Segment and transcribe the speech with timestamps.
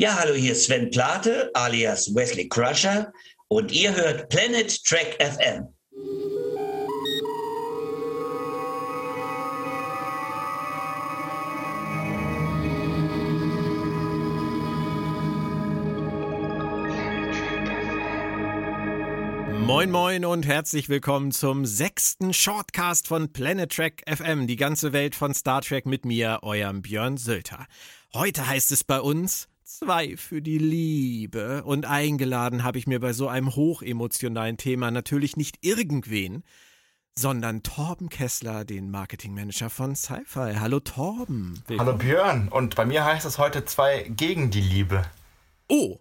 [0.00, 3.12] Ja, hallo, hier ist Sven Plate alias Wesley Crusher
[3.48, 5.66] und ihr hört Planet Track FM.
[19.66, 25.16] Moin Moin und herzlich willkommen zum sechsten Shortcast von Planet Trek FM, die ganze Welt
[25.16, 27.66] von Star Trek mit mir, eurem Björn Sölter.
[28.14, 33.12] Heute heißt es bei uns zwei für die Liebe und eingeladen habe ich mir bei
[33.12, 36.42] so einem hochemotionalen Thema natürlich nicht irgendwen,
[37.18, 40.54] sondern Torben Kessler, den Marketingmanager von Sci-Fi.
[40.58, 41.62] Hallo Torben.
[41.66, 41.86] Willkommen.
[41.86, 45.02] Hallo Björn und bei mir heißt es heute zwei gegen die Liebe.
[45.68, 45.98] Oh,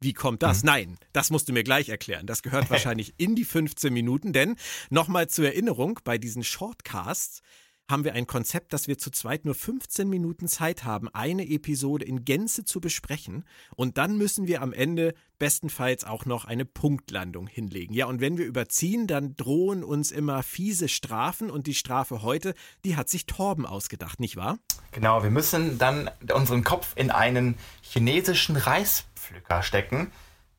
[0.00, 0.62] wie kommt das?
[0.62, 0.66] Mhm.
[0.66, 2.26] Nein, das musst du mir gleich erklären.
[2.26, 4.56] Das gehört wahrscheinlich in die 15 Minuten, denn
[4.90, 7.40] nochmal zur Erinnerung, bei diesen Shortcasts
[7.88, 12.04] haben wir ein Konzept, dass wir zu zweit nur 15 Minuten Zeit haben, eine Episode
[12.04, 13.44] in Gänze zu besprechen.
[13.76, 17.94] Und dann müssen wir am Ende bestenfalls auch noch eine Punktlandung hinlegen.
[17.94, 21.50] Ja, und wenn wir überziehen, dann drohen uns immer fiese Strafen.
[21.50, 24.58] Und die Strafe heute, die hat sich Torben ausgedacht, nicht wahr?
[24.92, 30.10] Genau, wir müssen dann unseren Kopf in einen chinesischen Reispflücker stecken.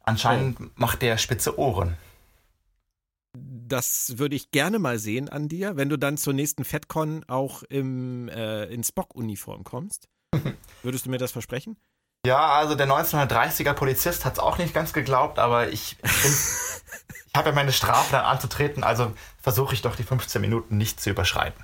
[0.04, 0.66] Anscheinend oh.
[0.76, 1.98] macht der spitze Ohren
[3.34, 7.64] das würde ich gerne mal sehen an dir, wenn du dann zur nächsten FedCon auch
[7.64, 10.08] im, äh, in Spock-Uniform kommst.
[10.84, 11.78] Würdest du mir das versprechen?
[12.26, 17.34] Ja, also der 1930er Polizist hat es auch nicht ganz geglaubt, aber ich, ich, ich
[17.36, 21.10] habe ja meine Strafe dann anzutreten, also versuche ich doch die 15 Minuten nicht zu
[21.10, 21.64] überschreiten.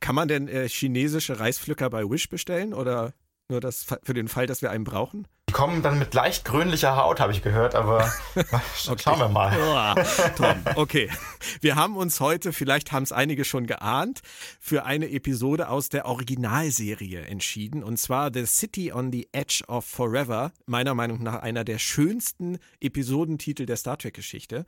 [0.00, 3.14] Kann man denn äh, chinesische Reispflücker bei Wish bestellen oder
[3.48, 5.26] nur das für den Fall, dass wir einen brauchen?
[5.52, 8.56] Die kommen dann mit leicht grünlicher Haut, habe ich gehört, aber okay.
[8.74, 10.02] schauen wir mal.
[10.34, 11.10] Tom, okay.
[11.60, 14.20] Wir haben uns heute, vielleicht haben es einige schon geahnt,
[14.58, 17.82] für eine Episode aus der Originalserie entschieden.
[17.82, 20.52] Und zwar The City on the Edge of Forever.
[20.64, 24.64] Meiner Meinung nach einer der schönsten Episodentitel der Star Trek-Geschichte.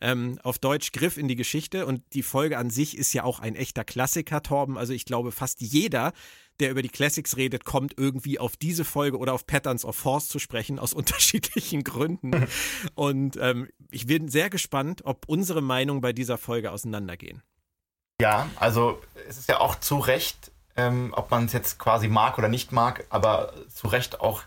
[0.00, 3.40] Ähm, auf Deutsch Griff in die Geschichte und die Folge an sich ist ja auch
[3.40, 4.78] ein echter Klassiker, Torben.
[4.78, 6.12] Also ich glaube, fast jeder,
[6.60, 10.28] der über die Classics redet, kommt irgendwie auf diese Folge oder auf Patterns of Force
[10.28, 12.46] zu sprechen, aus unterschiedlichen Gründen.
[12.94, 17.42] Und ähm, ich bin sehr gespannt, ob unsere Meinungen bei dieser Folge auseinandergehen.
[18.20, 22.38] Ja, also es ist ja auch zu Recht, ähm, ob man es jetzt quasi mag
[22.38, 24.42] oder nicht mag, aber zu Recht auch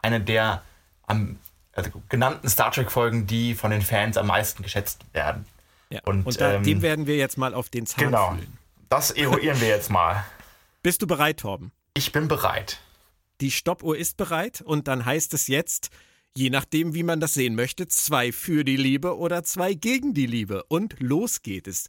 [0.00, 0.62] eine der
[1.06, 1.38] am
[1.72, 5.46] also genannten Star Trek-Folgen, die von den Fans am meisten geschätzt werden.
[5.90, 6.00] Ja.
[6.04, 8.58] Und, und da, ähm, dem werden wir jetzt mal auf den Zahn genau, fühlen.
[8.88, 10.24] Das eruieren wir jetzt mal.
[10.88, 11.70] Bist du bereit, Torben?
[11.92, 12.80] Ich bin bereit.
[13.42, 15.90] Die Stoppuhr ist bereit und dann heißt es jetzt,
[16.34, 20.24] je nachdem, wie man das sehen möchte, zwei für die Liebe oder zwei gegen die
[20.24, 20.64] Liebe.
[20.68, 21.88] Und los geht es.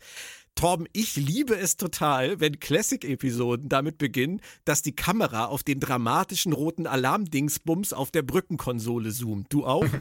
[0.54, 6.52] Torben, ich liebe es total, wenn Classic-Episoden damit beginnen, dass die Kamera auf den dramatischen
[6.52, 9.48] roten Alarmdingsbums auf der Brückenkonsole zoomt.
[9.54, 9.86] Du auch?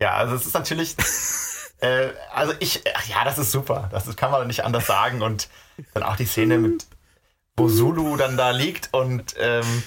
[0.00, 0.96] Ja, also es ist natürlich.
[1.78, 3.88] äh, also ich, ja, das ist super.
[3.90, 5.22] Das kann man nicht anders sagen.
[5.22, 5.48] Und
[5.94, 6.84] dann auch die Szene mit
[7.56, 9.82] wo Zulu dann da liegt und ähm,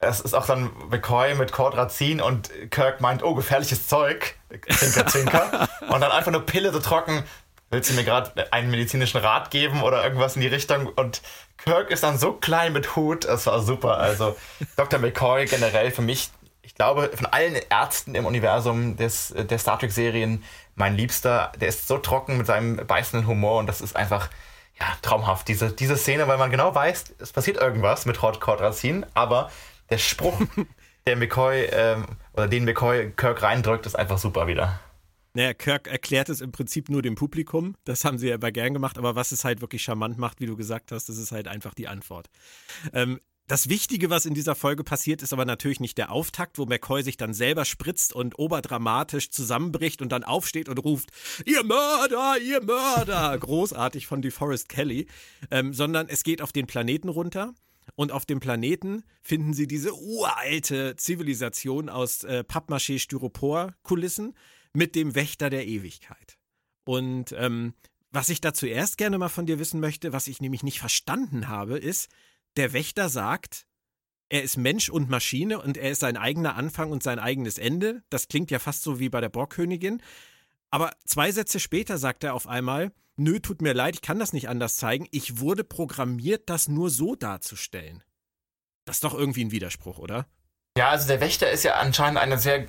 [0.00, 4.36] es ist auch dann McCoy mit Cordrazin und Kirk meint, oh, gefährliches Zeug,
[4.68, 5.68] Zinker, Zinker.
[5.88, 7.22] und dann einfach nur Pille so trocken,
[7.70, 10.86] willst du mir gerade einen medizinischen Rat geben oder irgendwas in die Richtung?
[10.86, 11.20] Und
[11.58, 13.98] Kirk ist dann so klein mit Hut, das war super.
[13.98, 14.36] Also
[14.76, 14.98] Dr.
[14.98, 16.30] McCoy generell für mich,
[16.62, 20.42] ich glaube, von allen Ärzten im Universum des, der Star Trek-Serien
[20.76, 21.52] mein Liebster.
[21.60, 24.30] Der ist so trocken mit seinem beißenden Humor und das ist einfach
[24.80, 29.06] ja, traumhaft, diese, diese Szene, weil man genau weiß, es passiert irgendwas mit Hot Racine,
[29.14, 29.50] aber
[29.90, 30.40] der Spruch,
[31.06, 34.80] der McCoy ähm, oder den McCoy Kirk reindrückt, ist einfach super wieder.
[35.32, 37.76] Naja, Kirk erklärt es im Prinzip nur dem Publikum.
[37.84, 40.46] Das haben sie ja immer gern gemacht, aber was es halt wirklich charmant macht, wie
[40.46, 42.28] du gesagt hast, das ist halt einfach die Antwort.
[42.92, 43.20] Ähm,
[43.50, 47.02] das Wichtige, was in dieser Folge passiert, ist aber natürlich nicht der Auftakt, wo McCoy
[47.02, 51.10] sich dann selber spritzt und oberdramatisch zusammenbricht und dann aufsteht und ruft,
[51.44, 55.08] ihr Mörder, ihr Mörder, großartig von DeForest Kelly,
[55.50, 57.52] ähm, sondern es geht auf den Planeten runter.
[57.96, 64.34] Und auf dem Planeten finden sie diese uralte Zivilisation aus äh, Pappmaché-Styropor-Kulissen
[64.72, 66.38] mit dem Wächter der Ewigkeit.
[66.84, 67.74] Und ähm,
[68.12, 71.48] was ich da zuerst gerne mal von dir wissen möchte, was ich nämlich nicht verstanden
[71.48, 72.08] habe, ist,
[72.56, 73.66] der Wächter sagt,
[74.28, 78.02] er ist Mensch und Maschine und er ist sein eigener Anfang und sein eigenes Ende.
[78.10, 80.00] Das klingt ja fast so wie bei der Borgkönigin.
[80.70, 84.32] Aber zwei Sätze später sagt er auf einmal, nö, tut mir leid, ich kann das
[84.32, 85.08] nicht anders zeigen.
[85.10, 88.04] Ich wurde programmiert, das nur so darzustellen.
[88.84, 90.26] Das ist doch irgendwie ein Widerspruch, oder?
[90.78, 92.68] Ja, also der Wächter ist ja anscheinend eine sehr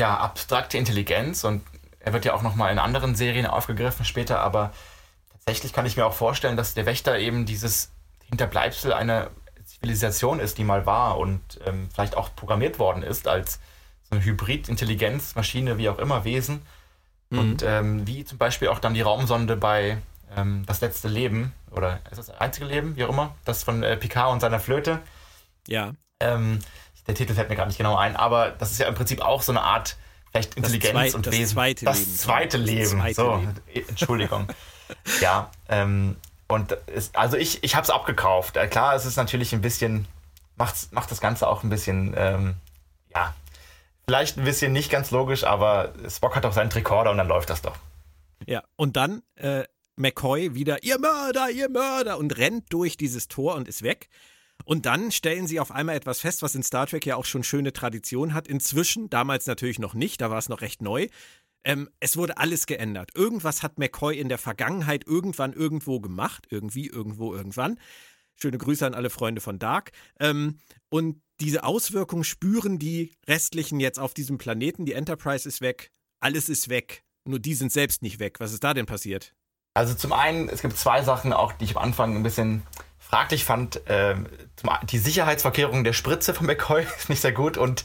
[0.00, 1.62] ja, abstrakte Intelligenz und
[2.00, 4.72] er wird ja auch nochmal in anderen Serien aufgegriffen später, aber
[5.32, 7.92] tatsächlich kann ich mir auch vorstellen, dass der Wächter eben dieses
[8.28, 9.30] Hinterbleibsel einer
[9.64, 13.60] Zivilisation ist, die mal war und ähm, vielleicht auch programmiert worden ist als
[14.08, 16.62] so eine Hybrid-Intelligenz, Maschine, wie auch immer, Wesen.
[17.30, 17.38] Mhm.
[17.38, 19.98] Und ähm, wie zum Beispiel auch dann die Raumsonde bei
[20.36, 23.96] ähm, Das letzte Leben, oder ist das einzige Leben, wie auch immer, das von äh,
[23.96, 25.00] Picard und seiner Flöte.
[25.66, 25.92] Ja.
[26.20, 26.58] Ähm,
[27.06, 29.42] der Titel fällt mir gar nicht genau ein, aber das ist ja im Prinzip auch
[29.42, 29.96] so eine Art,
[30.30, 31.54] vielleicht Intelligenz zwei, und das Wesen.
[31.54, 32.16] Zweite das Leben.
[32.16, 32.80] zweite Leben.
[32.80, 33.54] Das zweite so, Leben.
[33.88, 34.48] Entschuldigung.
[35.20, 36.16] ja, ähm,
[36.48, 38.56] und es, also ich, ich habe es abgekauft.
[38.56, 40.06] Äh, klar, es ist natürlich ein bisschen,
[40.56, 42.54] macht's, macht das Ganze auch ein bisschen, ähm,
[43.14, 43.34] ja,
[44.06, 47.50] vielleicht ein bisschen nicht ganz logisch, aber Spock hat doch seinen Tricorder und dann läuft
[47.50, 47.76] das doch.
[48.46, 49.64] Ja, und dann äh,
[49.96, 54.08] McCoy wieder, ihr Mörder, ihr Mörder, und rennt durch dieses Tor und ist weg.
[54.64, 57.44] Und dann stellen sie auf einmal etwas fest, was in Star Trek ja auch schon
[57.44, 58.48] schöne Tradition hat.
[58.48, 61.08] Inzwischen, damals natürlich noch nicht, da war es noch recht neu.
[61.64, 63.10] Ähm, es wurde alles geändert.
[63.14, 66.46] Irgendwas hat McCoy in der Vergangenheit irgendwann irgendwo gemacht.
[66.50, 67.78] Irgendwie, irgendwo, irgendwann.
[68.36, 69.92] Schöne Grüße an alle Freunde von Dark.
[70.20, 70.58] Ähm,
[70.88, 74.86] und diese Auswirkungen spüren die restlichen jetzt auf diesem Planeten.
[74.86, 75.90] Die Enterprise ist weg,
[76.20, 77.04] alles ist weg.
[77.24, 78.40] Nur die sind selbst nicht weg.
[78.40, 79.34] Was ist da denn passiert?
[79.74, 82.62] Also zum einen, es gibt zwei Sachen auch, die ich am Anfang ein bisschen
[82.98, 83.80] fraglich fand.
[83.86, 84.26] Ähm,
[84.84, 87.84] die Sicherheitsvorkehrungen der Spritze von McCoy ist nicht sehr gut und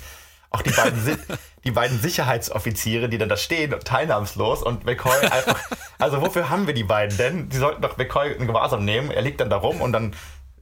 [0.53, 1.19] auch die beiden,
[1.65, 5.59] die beiden Sicherheitsoffiziere, die dann da stehen, teilnahmslos und McCoy einfach,
[5.99, 7.49] also wofür haben wir die beiden denn?
[7.49, 10.15] Die sollten doch McCoy in Gewahrsam nehmen, er liegt dann da rum und dann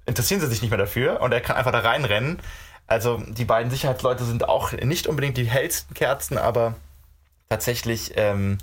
[0.06, 2.40] interessieren sie sich nicht mehr dafür und er kann einfach da reinrennen.
[2.88, 6.76] Also die beiden Sicherheitsleute sind auch nicht unbedingt die hellsten Kerzen, aber
[7.50, 8.58] tatsächlich, ähm,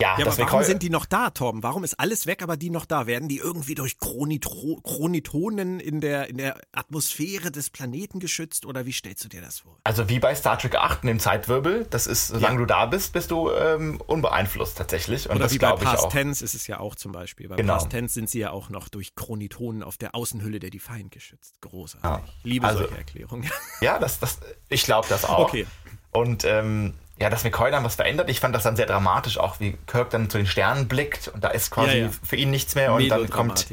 [0.00, 1.62] ja, Ja, aber warum sind die noch da, Torben?
[1.62, 3.06] Warum ist alles weg, aber die noch da?
[3.06, 8.86] Werden die irgendwie durch Chronitro Chronitonen in der, in der Atmosphäre des Planeten geschützt oder
[8.86, 9.78] wie stellst du dir das vor?
[9.84, 12.60] Also wie bei Star Trek 8 in dem Zeitwirbel, das ist, solange Ja.
[12.60, 15.28] du da bist, bist du ähm, unbeeinflusst tatsächlich.
[15.28, 16.10] Und Oder das wie bei glaube ich Past.
[16.10, 17.48] Tense ist es ja auch zum Beispiel.
[17.48, 17.74] Bei Genau.
[17.74, 21.60] Past Tense sind sie ja auch noch durch Chronitonen auf der Außenhülle der Defiant geschützt.
[21.60, 22.02] Großartig.
[22.04, 22.32] Ja.
[22.42, 23.48] Liebe Also- solche Erklärungen.
[23.80, 25.40] Ja, das, das, ich glaube das auch.
[25.48, 25.66] Okay.
[26.12, 29.60] Und ähm, ja, dass McCoy dann was verändert, ich fand das dann sehr dramatisch, auch
[29.60, 32.10] wie Kirk dann zu den Sternen blickt und da ist quasi Ja, ja.
[32.24, 33.66] für ihn nichts mehr und dann kommt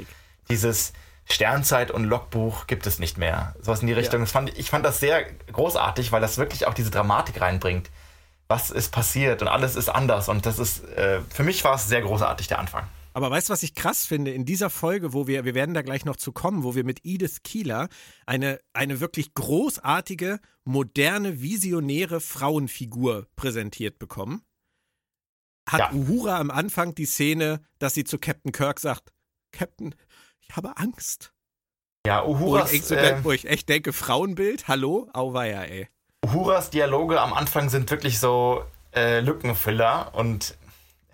[0.49, 0.93] dieses
[1.31, 3.55] Sternzeit und Logbuch gibt es nicht mehr.
[3.61, 4.19] Sowas in die Richtung.
[4.21, 7.89] Das fand, ich- ich fand das sehr großartig, weil das wirklich auch diese Dramatik reinbringt.
[8.47, 11.87] Was ist passiert und alles ist anders und das ist, äh, für mich war es
[11.87, 12.87] sehr großartig, der Anfang.
[13.19, 14.31] Aber weißt du, was ich krass finde?
[14.31, 17.01] In dieser Folge, wo wir, wir werden da gleich noch zu kommen, wo wir mit
[17.03, 17.89] Edith Keeler
[18.25, 24.41] eine, eine wirklich großartige, moderne, visionäre Frauenfigur präsentiert bekommen,
[25.67, 25.91] hat Ja.
[25.91, 29.11] Uhura am Anfang die Szene, dass sie zu Captain Kirk sagt,
[29.51, 29.95] Captain,
[30.39, 31.33] ich habe Angst.
[32.07, 35.89] Ja, Wo Uhuras, ich, echt so äh, wo ich echt denke, Frauenbild, hallo, auweia, ey.
[36.25, 38.63] Uhuras Dialoge am Anfang sind wirklich so
[38.95, 40.57] äh, Lückenfüller und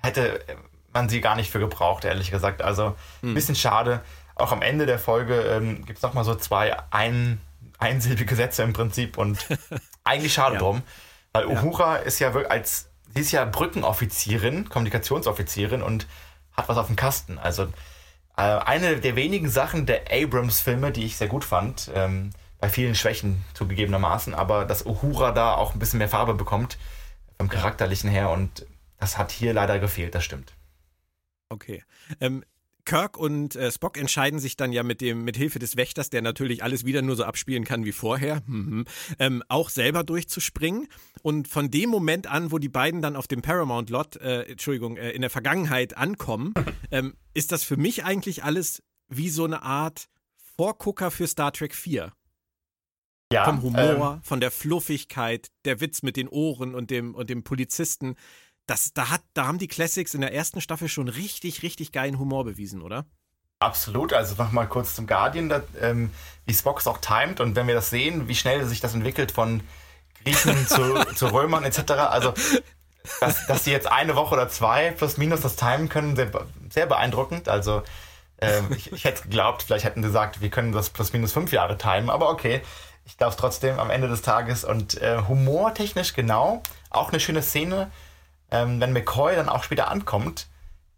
[0.03, 0.45] hätte
[0.95, 2.61] man sie gar nicht für gebraucht, ehrlich gesagt.
[2.63, 2.87] Also
[3.21, 3.33] ein Hm.
[3.35, 4.01] bisschen schade.
[4.35, 7.39] Auch am Ende der Folge ähm, gibt es nochmal so zwei ein,
[7.77, 9.45] einsilbige Sätze im Prinzip und
[10.03, 10.59] eigentlich schade Ja.
[10.61, 10.81] drum,
[11.33, 11.61] weil Ja.
[11.61, 16.07] Uhura ist ja wirklich als, sie ist ja Brückenoffizierin, Kommunikationsoffizierin und
[16.57, 17.37] hat was auf dem Kasten.
[17.37, 17.63] Also
[18.37, 22.95] äh, eine der wenigen Sachen der Abrams-Filme, die ich sehr gut fand, ähm, bei vielen
[22.95, 26.77] Schwächen zugegebenermaßen, aber dass Uhura da auch ein bisschen mehr Farbe bekommt,
[27.37, 28.65] vom Charakterlichen her und
[28.99, 30.53] das hat hier leider gefehlt, das stimmt.
[31.49, 31.83] Okay.
[32.19, 32.43] Ähm,
[32.85, 36.21] Kirk und äh, Spock entscheiden sich dann ja mit dem mit Hilfe des Wächters, der
[36.21, 38.85] natürlich alles wieder nur so abspielen kann wie vorher, mhm,
[39.17, 40.87] ähm, auch selber durchzuspringen.
[41.23, 44.97] Und von dem Moment an, wo die beiden dann auf dem Paramount Lot, äh, Entschuldigung,
[44.97, 46.53] äh, in der Vergangenheit ankommen,
[46.91, 50.07] ähm, ist das für mich eigentlich alles wie so eine Art
[50.55, 52.13] Vorgucker für Star Trek 4.
[53.33, 57.29] Ja, Vom Humor, ähm, von der Fluffigkeit, der Witz mit den Ohren und dem, und
[57.31, 58.15] dem Polizisten.
[58.67, 62.17] Das, da, hat, da haben die Classics in der ersten Staffel schon richtig, richtig geilen
[62.17, 63.05] Humor bewiesen, oder?
[63.59, 66.11] Absolut, also nochmal kurz zum Guardian, da, ähm,
[66.45, 69.61] wie Spock auch timet und wenn wir das sehen, wie schnell sich das entwickelt von
[70.23, 71.91] Griechen zu, zu Römern etc.
[71.91, 72.33] Also,
[73.21, 76.31] dass, dass sie jetzt eine Woche oder zwei plus minus das timen können, sehr,
[76.69, 77.47] sehr beeindruckend.
[77.47, 77.83] Also,
[78.39, 81.51] ähm, ich, ich hätte geglaubt, vielleicht hätten sie gesagt, wir können das plus minus fünf
[81.51, 82.61] Jahre timen, aber okay.
[83.07, 87.43] Ich glaube es trotzdem am Ende des Tages und äh, humortechnisch genau, auch eine schöne
[87.43, 87.91] Szene,
[88.51, 90.47] ähm, wenn McCoy dann auch später ankommt,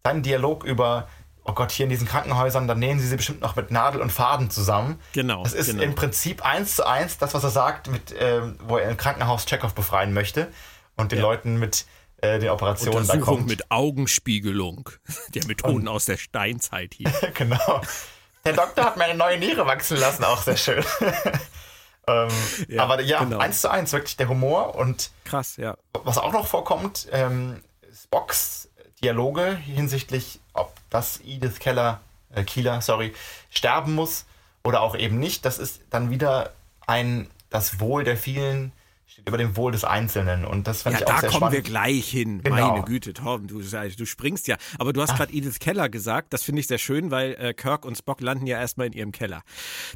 [0.03, 1.07] sein Dialog über,
[1.43, 4.11] oh Gott, hier in diesen Krankenhäusern, dann nähen sie sie bestimmt noch mit Nadel und
[4.11, 4.99] Faden zusammen.
[5.13, 5.43] Genau.
[5.43, 5.83] Das ist genau.
[5.83, 9.45] im Prinzip eins zu eins das, was er sagt, mit, ähm, wo er im Krankenhaus
[9.45, 10.47] Chekhov befreien möchte
[10.95, 11.25] und den Ja.
[11.25, 11.85] Leuten mit
[12.21, 13.47] äh, den Operationen da kommt.
[13.47, 14.89] mit Augenspiegelung
[15.35, 17.11] der Methoden aus der Steinzeit hier.
[17.33, 17.81] genau.
[18.45, 20.83] Der Doktor hat mir eine neue Niere wachsen lassen, auch sehr schön.
[22.07, 22.29] ähm,
[22.67, 23.37] Ja, aber ja, genau.
[23.39, 25.77] eins zu eins wirklich der Humor und Krass, ja.
[25.93, 27.61] was auch noch vorkommt, ähm,
[27.93, 28.69] Spocks
[29.01, 31.99] Dialoge hinsichtlich, ob das Edith Keller,
[32.33, 33.13] äh, Keeler, sorry,
[33.49, 34.25] sterben muss
[34.63, 36.53] oder auch eben nicht, das ist dann wieder
[36.87, 38.71] ein das Wohl der vielen
[39.17, 40.45] steht über dem Wohl des Einzelnen.
[40.45, 41.55] Und das fand ja, ich auch da sehr kommen spannend.
[41.55, 42.41] wir gleich hin.
[42.43, 42.73] Genau.
[42.73, 44.57] Meine Güte, Torben, du, du springst ja.
[44.77, 46.33] Aber du hast gerade Edith Keller gesagt.
[46.33, 49.11] Das finde ich sehr schön, weil äh, Kirk und Spock landen ja erstmal in ihrem
[49.11, 49.41] Keller.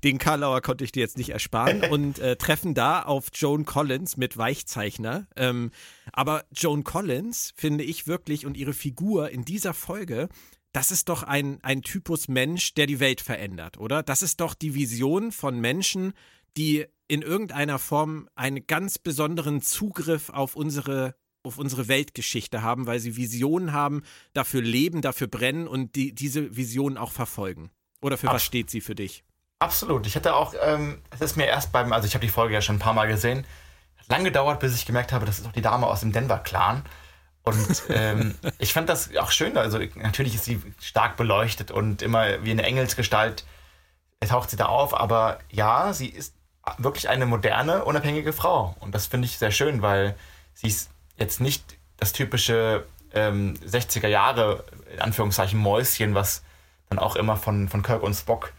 [0.04, 4.18] Den Karlauer konnte ich dir jetzt nicht ersparen und äh, treffen da auf Joan Collins
[4.18, 5.28] mit Weichzeichner.
[5.36, 5.72] Ähm,
[6.14, 10.30] aber Joan Collins finde ich wirklich und ihre Figur in dieser Folge
[10.74, 14.04] das ist doch ein, ein Typus Mensch, der die Welt verändert, oder?
[14.04, 16.14] Das ist doch die Vision von Menschen,
[16.56, 21.14] die in irgendeiner Form einen ganz besonderen Zugriff auf unsere
[21.44, 26.56] auf unsere Weltgeschichte haben, weil sie Visionen haben, dafür leben, dafür brennen und die, diese
[26.56, 27.72] Visionen auch verfolgen.
[28.00, 29.26] Oder für Abs was steht sie für dich?
[29.60, 30.06] Absolut.
[30.06, 32.62] Ich hatte auch, ähm, es ist mir erst beim, also ich habe die Folge ja
[32.62, 33.46] schon ein paar Mal gesehen,
[33.98, 36.84] hat lange gedauert, bis ich gemerkt habe, das ist doch die Dame aus dem Denver-Clan.
[37.42, 39.58] Und ähm, ich fand das auch schön.
[39.58, 43.46] Also natürlich ist sie stark beleuchtet und immer wie eine Engelsgestalt
[44.30, 44.94] taucht sie da auf.
[44.94, 46.36] Aber ja, sie ist
[46.78, 48.76] wirklich eine moderne, unabhängige Frau.
[48.80, 50.16] Und das finde ich sehr schön, weil
[50.54, 56.44] sie ist jetzt nicht das typische ähm, 60er Jahre, in Anführungszeichen, Mäuschen, was
[56.90, 58.54] dann auch immer von, von Kirk und Spock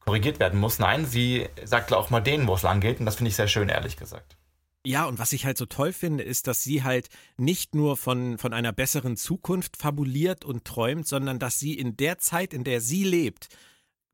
[0.00, 0.78] korrigiert werden muss.
[0.78, 3.00] Nein, sie sagt auch mal denen, wo es lang geht.
[3.00, 4.36] Und das finde ich sehr schön, ehrlich gesagt.
[4.84, 8.38] Ja, und was ich halt so toll finde, ist, dass sie halt nicht nur von,
[8.38, 12.80] von einer besseren Zukunft fabuliert und träumt, sondern dass sie in der Zeit, in der
[12.80, 13.48] sie lebt,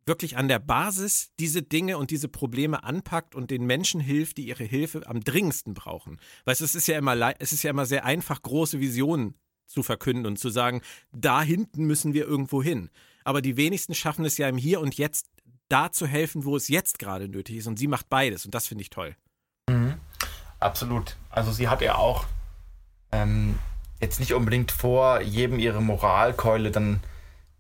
[0.07, 4.49] wirklich an der Basis diese Dinge und diese Probleme anpackt und den Menschen hilft, die
[4.49, 6.19] ihre Hilfe am dringendsten brauchen.
[6.45, 9.35] Weil es ist ja immer, es ist ja immer sehr einfach, große Visionen
[9.67, 10.83] zu verkünden und zu sagen,
[11.13, 12.91] da hinten müssen wir irgendwo hin.
[13.25, 15.29] Aber die wenigsten schaffen es ja im Hier und Jetzt,
[15.69, 17.67] da zu helfen, wo es jetzt gerade nötig ist.
[17.67, 19.17] Und sie macht beides und das finde ich toll.
[19.69, 19.95] Mhm.
[20.61, 21.17] Absolut.
[21.31, 22.27] Also sie hat ja auch
[23.11, 23.59] ähm,
[24.01, 27.01] jetzt nicht unbedingt vor, jedem ihre Moralkeule dann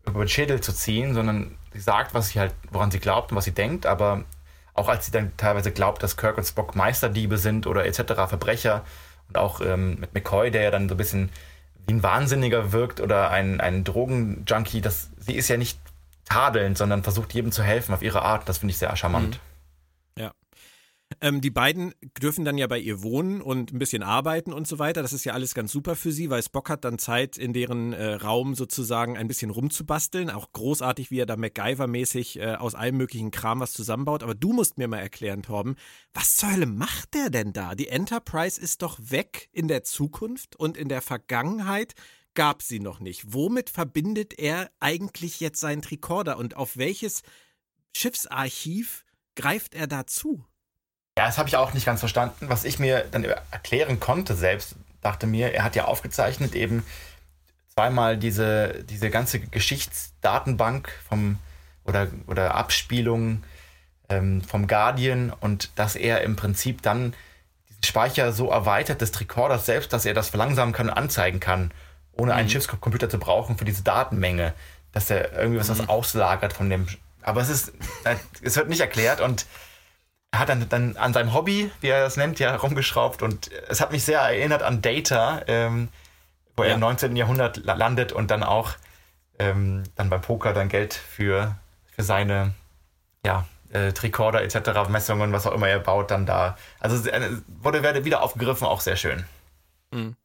[0.07, 3.37] über den Schädel zu ziehen, sondern sie sagt, was sie halt, woran sie glaubt und
[3.37, 4.25] was sie denkt, aber
[4.75, 8.15] auch als sie dann teilweise glaubt, dass Kirk und Spock Meisterdiebe sind oder etc.
[8.29, 8.85] Verbrecher
[9.29, 11.31] und auch ähm, mit McCoy, der ja dann so ein bisschen
[11.87, 15.79] wie ein Wahnsinniger wirkt oder ein, ein Drogenjunkie, das, sie ist ja nicht
[16.29, 18.49] tadelnd, sondern versucht jedem zu helfen auf ihre Art.
[18.49, 19.35] Das finde ich sehr charmant.
[19.35, 19.52] Mhm.
[21.21, 24.79] Ähm, die beiden dürfen dann ja bei ihr wohnen und ein bisschen arbeiten und so
[24.79, 25.03] weiter.
[25.03, 27.93] Das ist ja alles ganz super für sie, weil Spock hat dann Zeit, in deren
[27.93, 30.31] äh, Raum sozusagen ein bisschen rumzubasteln.
[30.31, 34.23] Auch großartig, wie er da MacGyver-mäßig äh, aus allem möglichen Kram was zusammenbaut.
[34.23, 35.77] Aber du musst mir mal erklären, Torben,
[36.15, 37.75] was zur Hölle macht der denn da?
[37.75, 41.95] Die Enterprise ist doch weg in der Zukunft und in der Vergangenheit
[42.35, 43.33] gab sie noch nicht.
[43.33, 47.23] Womit verbindet er eigentlich jetzt seinen Tricorder und auf welches
[47.95, 49.05] Schiffsarchiv
[49.35, 50.45] greift er dazu?
[51.19, 52.49] Ja, das habe ich auch nicht ganz verstanden.
[52.49, 56.85] Was ich mir dann erklären konnte selbst, dachte mir, er hat ja aufgezeichnet eben
[57.75, 61.39] zweimal diese, diese ganze Geschichtsdatenbank vom
[61.85, 63.43] oder, oder Abspielung
[64.09, 67.15] ähm, vom Guardian und dass er im Prinzip dann
[67.69, 71.73] diesen Speicher so erweitert des Tricorders selbst, dass er das verlangsamen kann und anzeigen kann,
[72.13, 72.39] ohne mhm.
[72.39, 74.55] einen Schiffscomputer zu brauchen für diese Datenmenge,
[74.93, 75.79] dass er irgendwie was, mhm.
[75.79, 76.87] was auslagert von dem.
[77.23, 77.73] Aber es ist,
[78.43, 79.47] es wird nicht erklärt und
[80.35, 83.93] hat dann, dann an seinem Hobby, wie er das nennt, ja rumgeschraubt und es hat
[83.93, 85.89] mich sehr erinnert an Data, ähm,
[86.57, 86.71] wo ja.
[86.71, 87.17] er im 19.
[87.17, 88.73] Jahrhundert landet und dann auch
[89.39, 91.57] ähm, dann beim Poker dann Geld für,
[91.95, 92.55] für seine
[93.25, 96.57] ja, äh, Tricorder etc., Messungen, was auch immer er baut, dann da.
[96.81, 99.25] Also äh, wurde werde wieder aufgegriffen, auch sehr schön.
[99.91, 100.17] Mhm.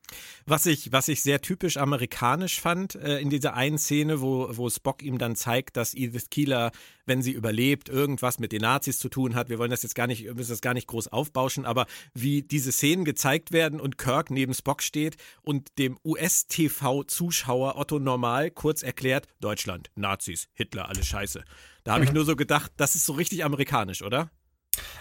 [0.50, 4.70] Was ich, was ich sehr typisch amerikanisch fand äh, in dieser einen Szene, wo, wo
[4.70, 6.72] Spock ihm dann zeigt, dass Edith Keeler,
[7.06, 9.50] wenn sie überlebt, irgendwas mit den Nazis zu tun hat.
[9.50, 12.72] Wir wollen das jetzt gar nicht, müssen das gar nicht groß aufbauschen, aber wie diese
[12.72, 19.28] Szenen gezeigt werden und Kirk neben Spock steht und dem US-TV-Zuschauer Otto Normal kurz erklärt,
[19.42, 21.44] Deutschland, Nazis, Hitler, alles scheiße.
[21.84, 22.08] Da habe mhm.
[22.08, 24.32] ich nur so gedacht, das ist so richtig amerikanisch, oder?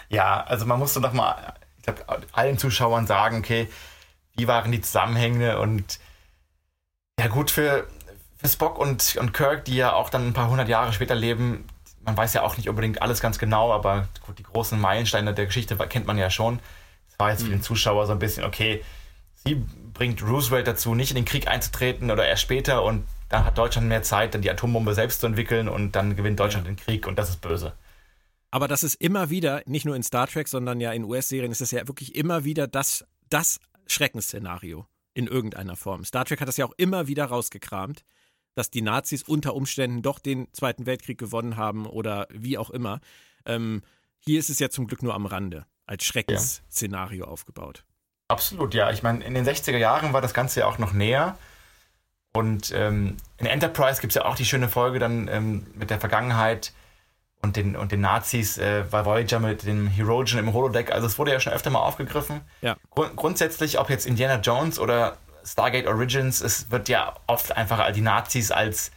[0.09, 3.69] Ja, also man musste doch mal, ich glaube, allen Zuschauern sagen, okay,
[4.37, 5.99] wie waren die Zusammenhänge und
[7.19, 7.87] ja gut, für,
[8.37, 11.65] für Spock und, und Kirk, die ja auch dann ein paar hundert Jahre später leben,
[12.05, 15.47] man weiß ja auch nicht unbedingt alles ganz genau, aber gut, die großen Meilensteine der
[15.47, 16.59] Geschichte kennt man ja schon.
[17.09, 17.63] Es war jetzt für den mhm.
[17.63, 18.83] Zuschauer so ein bisschen, okay,
[19.33, 19.55] sie
[19.93, 23.87] bringt Roosevelt dazu, nicht in den Krieg einzutreten oder erst später und dann hat Deutschland
[23.87, 26.71] mehr Zeit, dann die Atombombe selbst zu entwickeln und dann gewinnt Deutschland ja.
[26.71, 27.73] den Krieg und das ist böse.
[28.51, 31.61] Aber das ist immer wieder, nicht nur in Star Trek, sondern ja in US-Serien, ist
[31.61, 33.59] es ja wirklich immer wieder das, das
[33.91, 36.05] Schreckensszenario in irgendeiner Form.
[36.05, 38.03] Star Trek hat das ja auch immer wieder rausgekramt,
[38.55, 42.99] dass die Nazis unter Umständen doch den Zweiten Weltkrieg gewonnen haben oder wie auch immer.
[43.45, 43.81] Ähm,
[44.19, 47.31] hier ist es ja zum Glück nur am Rande als Schreckensszenario ja.
[47.31, 47.85] aufgebaut.
[48.27, 48.91] Absolut, ja.
[48.91, 51.37] Ich meine, in den 60er Jahren war das Ganze ja auch noch näher.
[52.33, 55.99] Und ähm, in Enterprise gibt es ja auch die schöne Folge dann ähm, mit der
[55.99, 56.73] Vergangenheit,
[57.41, 60.91] und den, und den Nazis äh, bei Voyager mit dem Herogen im Holodeck.
[60.91, 62.41] Also es wurde ja schon öfter mal aufgegriffen.
[62.61, 62.75] Ja.
[62.91, 68.01] Grund, grundsätzlich, ob jetzt Indiana Jones oder Stargate Origins, es wird ja oft einfach die
[68.01, 68.91] Nazis als,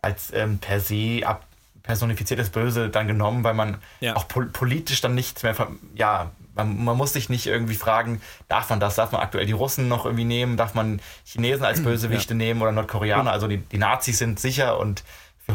[0.00, 1.44] als ähm, per se ab
[1.82, 4.14] personifiziertes Böse dann genommen, weil man ja.
[4.14, 5.54] auch pol politisch dann nichts mehr,
[5.94, 9.52] ja, man, man, muss sich nicht irgendwie fragen, darf man das, darf man aktuell die
[9.52, 12.38] Russen noch irgendwie nehmen, darf man Chinesen als Bösewichte ja.
[12.38, 15.02] nehmen oder Nordkoreaner, also die, die Nazis sind sicher und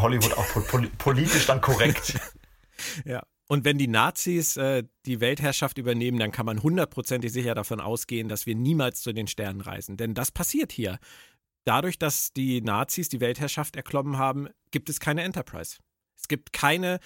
[0.01, 2.19] Hollywood auch pol politisch dann korrekt.
[3.05, 3.23] ja.
[3.47, 8.27] Und wenn die Nazis äh, die Weltherrschaft übernehmen, dann kann man hundertprozentig sicher davon ausgehen,
[8.27, 9.97] dass wir niemals zu den Sternen reisen.
[9.97, 10.97] Denn das passiert hier.
[11.63, 15.77] Dadurch, dass die Nazis die Weltherrschaft erklommen haben, gibt es keine Enterprise.
[16.17, 16.99] Es gibt keine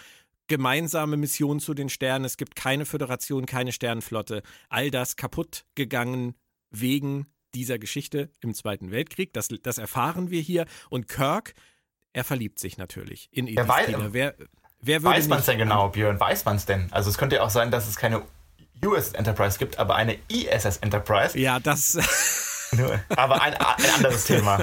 [0.47, 4.41] gemeinsame Mission zu den Sternen, es gibt keine Föderation, keine Sternenflotte.
[4.67, 6.35] All das kaputt gegangen
[6.71, 9.33] wegen dieser Geschichte im Zweiten Weltkrieg.
[9.33, 10.65] Das, das erfahren wir hier.
[10.89, 11.53] Und Kirk,
[12.13, 14.35] er verliebt sich natürlich in Edith Wer, wer,
[14.81, 16.19] wer weiß man es denn genau, Björn?
[16.19, 16.87] Weiß man es denn?
[16.91, 18.23] Also es könnte ja auch sein, dass es keine
[18.83, 21.37] US Enterprise gibt, aber eine ISS Enterprise.
[21.37, 21.97] Ja, das.
[23.15, 24.59] aber ein, ein anderes Thema.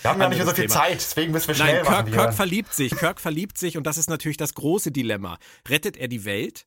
[0.00, 0.80] Wir haben ja nicht mehr so viel Thema.
[0.80, 2.12] Zeit, deswegen müssen wir schnell Nein, Kirk, machen.
[2.12, 5.38] Kirk verliebt sich, Kirk verliebt sich und das ist natürlich das große Dilemma.
[5.68, 6.66] Rettet er die Welt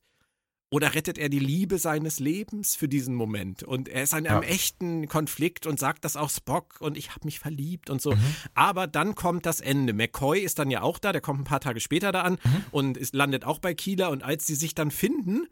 [0.70, 3.62] oder rettet er die Liebe seines Lebens für diesen Moment?
[3.62, 4.48] Und er ist in einem ja.
[4.48, 8.12] echten Konflikt und sagt das auch Spock und ich habe mich verliebt und so.
[8.12, 8.36] Mhm.
[8.54, 9.92] Aber dann kommt das Ende.
[9.92, 12.64] McCoy ist dann ja auch da, der kommt ein paar Tage später da an mhm.
[12.70, 15.46] und ist, landet auch bei Kieler und als sie sich dann finden,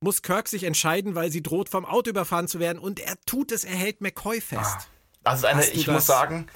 [0.00, 3.52] muss Kirk sich entscheiden, weil sie droht vom Auto überfahren zu werden und er tut
[3.52, 4.60] es, er hält McCoy fest.
[4.62, 4.84] Ah.
[5.24, 6.46] Das ist eine, ich muss sagen,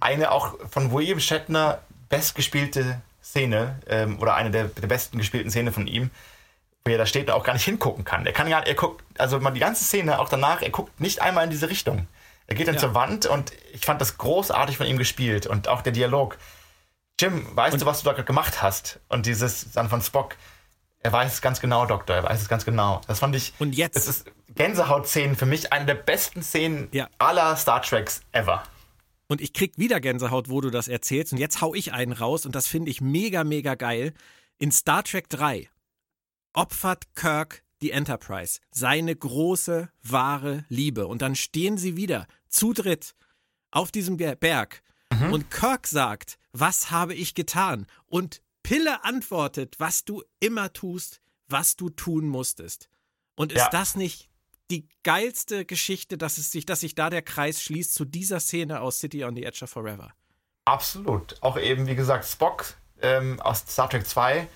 [0.00, 5.72] eine auch von William Shatner bestgespielte Szene ähm, oder eine der, der, besten gespielten Szene
[5.72, 6.10] von ihm,
[6.86, 8.24] wo er da steht und auch gar nicht hingucken kann.
[8.24, 11.20] Er kann gar, er guckt, also man die ganze Szene auch danach, er guckt nicht
[11.20, 12.06] einmal in diese Richtung.
[12.46, 12.80] Er geht dann ja.
[12.80, 16.38] zur Wand und ich fand das großartig von ihm gespielt und auch der Dialog.
[17.20, 19.00] Jim, weißt und du, was du da gerade gemacht hast?
[19.08, 20.36] Und dieses dann von Spock,
[21.00, 23.00] er weiß es ganz genau, Doktor, er weiß es ganz genau.
[23.08, 23.52] Das fand ich.
[23.58, 23.96] Und jetzt?
[23.96, 27.08] Das ist Gänsehaut-Szenen für mich eine der besten Szenen ja.
[27.18, 28.62] aller Star Treks ever.
[29.28, 31.32] Und ich krieg wieder Gänsehaut, wo du das erzählst.
[31.32, 34.12] Und jetzt hau ich einen raus und das finde ich mega, mega geil.
[34.58, 35.68] In Star Trek 3
[36.56, 41.06] opfert Kirk die Enterprise, seine große, wahre Liebe.
[41.06, 43.14] Und dann stehen sie wieder zu dritt
[43.70, 44.82] auf diesem Berg.
[45.12, 45.32] Mhm.
[45.32, 47.86] Und Kirk sagt, was habe ich getan?
[48.06, 52.88] Und Pille antwortet, was du immer tust, was du tun musstest.
[53.36, 53.68] Und ist ja.
[53.70, 54.30] das nicht
[54.70, 58.80] die geilste Geschichte, dass es sich, dass sich da der Kreis schließt zu dieser Szene
[58.80, 60.12] aus City on the Edge of Forever?
[60.64, 61.36] Absolut.
[61.42, 64.48] Auch eben, wie gesagt, Spock ähm, aus Star Trek 2,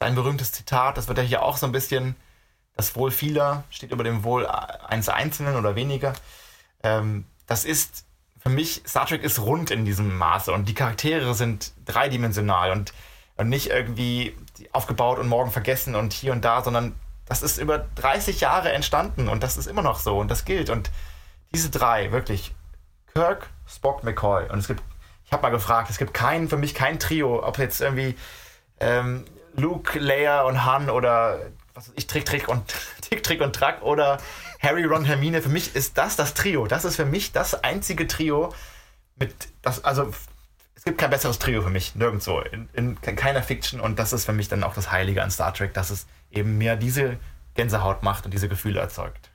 [0.00, 2.16] sein berühmtes Zitat, das wird ja hier auch so ein bisschen,
[2.76, 6.14] das Wohl vieler steht über dem Wohl eines Einzelnen oder weniger.
[6.82, 8.06] Ähm, das ist,
[8.38, 12.92] für mich, Star Trek ist rund in diesem Maße und die Charaktere sind dreidimensional und
[13.40, 14.36] und nicht irgendwie
[14.72, 19.30] aufgebaut und morgen vergessen und hier und da, sondern das ist über 30 Jahre entstanden
[19.30, 20.68] und das ist immer noch so und das gilt.
[20.68, 20.90] Und
[21.54, 22.54] diese drei, wirklich,
[23.14, 24.50] Kirk, Spock, McCoy.
[24.50, 24.82] Und es gibt,
[25.24, 28.14] ich habe mal gefragt, es gibt kein, für mich kein Trio, ob jetzt irgendwie
[28.78, 29.24] ähm,
[29.56, 32.62] Luke, Leia und Han oder was weiß ich, Trick, Trick und
[33.02, 34.18] Tick, Trick und Track oder
[34.60, 35.42] Harry, Ron, Hermine.
[35.42, 36.66] Für mich ist das das Trio.
[36.66, 38.52] Das ist für mich das einzige Trio
[39.16, 40.12] mit, das, also
[40.74, 44.24] es gibt kein besseres Trio für mich, nirgendwo, in, in, keiner Fiction und das ist
[44.24, 47.18] für mich dann auch das Heilige an Star Trek, dass es eben mehr diese
[47.54, 49.29] Gänsehaut macht und diese Gefühle erzeugt.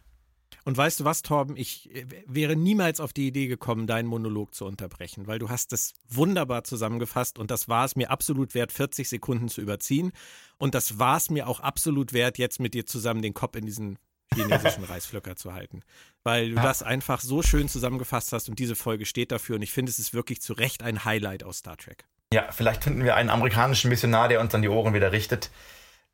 [0.66, 1.56] Und weißt du was, Torben?
[1.56, 5.72] Ich äh, wäre niemals auf die Idee gekommen, deinen Monolog zu unterbrechen, weil du hast
[5.74, 10.12] es wunderbar zusammengefasst und das war es mir absolut wert, 40 Sekunden zu überziehen.
[10.58, 13.68] Und das war es mir auch absolut wert, jetzt mit dir zusammen den Kopf in
[13.68, 14.00] diesen
[14.34, 15.84] chinesischen Reisflöcker zu halten.
[16.24, 16.64] Weil du ja.
[16.64, 20.00] das einfach so schön zusammengefasst hast und diese Folge steht dafür und ich finde, es
[20.00, 22.06] ist wirklich zu Recht ein Highlight aus Star Trek.
[22.34, 25.52] Ja, vielleicht finden wir einen amerikanischen Missionar, der uns dann die Ohren wieder richtet.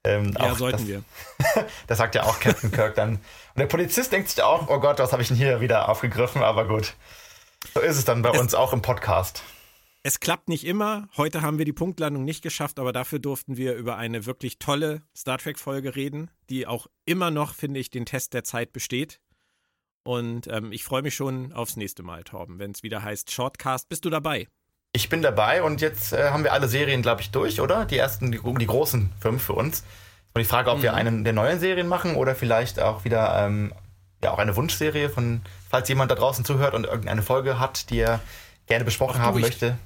[0.04, 1.04] Ähm, ja, sollten das, wir.
[1.88, 3.16] das sagt ja auch Captain Kirk dann.
[3.16, 3.22] Und
[3.58, 6.42] der Polizist denkt sich auch, oh Gott, was habe ich denn hier wieder aufgegriffen?
[6.42, 6.96] Aber gut,
[7.74, 9.44] so ist es dann bei es, uns auch im Podcast.
[10.04, 11.08] Es klappt nicht immer.
[11.16, 15.04] Heute haben wir die Punktlandung nicht geschafft, aber dafür durften wir über eine wirklich tolle
[15.16, 19.20] Star Trek-Folge reden, die auch immer noch, finde ich, den Test der Zeit besteht.
[20.04, 23.88] Und ähm, ich freue mich schon aufs nächste Mal, Torben, wenn es wieder heißt Shortcast.
[23.90, 24.48] Bist du dabei?
[24.94, 27.86] Ich bin dabei und jetzt äh, haben wir alle Serien, glaube ich, durch, oder?
[27.86, 29.84] Die ersten, die, die großen fünf für uns.
[30.34, 30.84] Und die Frage, ob mhm.
[30.84, 33.74] wir einen der neuen Serien machen oder vielleicht auch wieder ähm,
[34.24, 38.00] ja, auch eine Wunschserie von, falls jemand da draußen zuhört und irgendeine Folge hat, die
[38.00, 38.20] er
[38.68, 39.78] gerne besprochen Ach, haben möchte.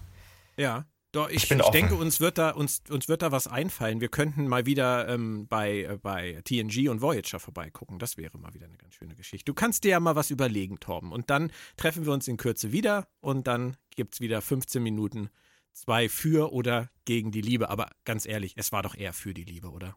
[0.57, 0.85] Ja.
[1.15, 4.01] Doch, ich, ich, ich denke, uns wird, da, uns, uns wird da was einfallen.
[4.01, 7.99] Wir könnten mal wieder ähm, bei, äh, bei TNG und Voyager vorbeigucken.
[7.99, 9.45] Das wäre mal wieder eine ganz schöne Geschichte.
[9.45, 11.13] Du kannst dir ja mal was überlegen, Torben.
[11.13, 15.29] Und dann treffen wir uns in Kürze wieder und dann gibt es wieder 15 Minuten
[15.71, 17.69] zwei für oder gegen die Liebe.
[17.69, 19.95] Aber ganz ehrlich, es war doch eher für die Liebe, oder?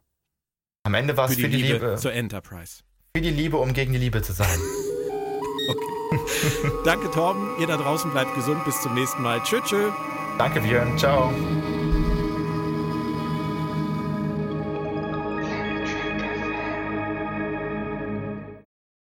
[0.83, 2.83] Am Ende war es für, für, die Liebe, Liebe zur Enterprise.
[3.13, 4.57] Für die Liebe, um gegen die Liebe zu sein.
[5.67, 6.19] okay.
[6.85, 7.59] Danke, Torben.
[7.59, 8.63] Ihr da draußen bleibt gesund.
[8.63, 9.43] Bis zum nächsten Mal.
[9.43, 9.91] Tschüss, tschüss.
[10.39, 10.97] Danke, Björn.
[10.97, 11.33] Ciao.